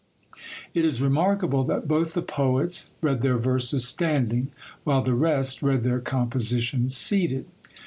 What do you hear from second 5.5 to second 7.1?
read their compositions